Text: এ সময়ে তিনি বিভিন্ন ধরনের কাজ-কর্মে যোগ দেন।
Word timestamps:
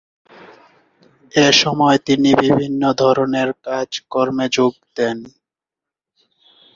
এ 1.33 1.47
সময়ে 1.61 1.97
তিনি 2.07 2.29
বিভিন্ন 2.41 2.81
ধরনের 3.01 3.49
কাজ-কর্মে 3.65 4.45
যোগ 4.51 4.73
দেন। 4.97 5.17